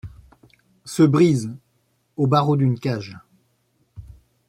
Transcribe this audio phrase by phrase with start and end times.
[0.83, 1.51] Se brise.
[2.17, 3.19] aux barreaux d'une cage